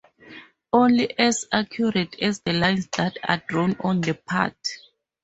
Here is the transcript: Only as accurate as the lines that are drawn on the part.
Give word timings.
Only 0.73 1.15
as 1.19 1.45
accurate 1.51 2.19
as 2.19 2.39
the 2.39 2.53
lines 2.53 2.87
that 2.97 3.15
are 3.23 3.37
drawn 3.47 3.75
on 3.81 4.01
the 4.01 4.15
part. 4.15 4.57